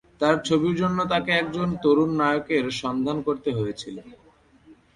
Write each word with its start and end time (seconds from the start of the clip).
তার 0.21 0.35
ছবির 0.47 0.75
জন্য 0.81 0.99
তাকে 1.11 1.31
একজন 1.33 1.69
তরুণ 1.83 2.11
নায়কের 2.19 2.65
সন্ধান 2.81 3.17
করতে 3.27 3.49
হয়েছিল। 3.57 3.95